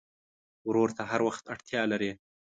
[0.67, 2.11] ورور ته هر وخت اړتیا لرې.